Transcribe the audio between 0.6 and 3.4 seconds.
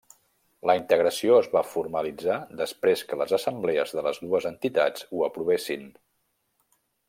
La integració es va formalitzar després que les